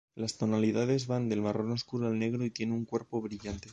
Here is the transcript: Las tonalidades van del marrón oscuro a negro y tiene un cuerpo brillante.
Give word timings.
Las 0.15 0.35
tonalidades 0.35 1.05
van 1.05 1.29
del 1.29 1.43
marrón 1.43 1.73
oscuro 1.73 2.07
a 2.07 2.09
negro 2.09 2.43
y 2.43 2.49
tiene 2.49 2.73
un 2.73 2.85
cuerpo 2.85 3.21
brillante. 3.21 3.69